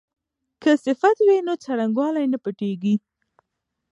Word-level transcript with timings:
که 0.61 0.71
صفت 0.85 1.17
وي 1.27 1.37
نو 1.47 1.53
څرنګوالی 1.63 2.25
نه 2.33 2.37
پټیږي. 2.43 2.95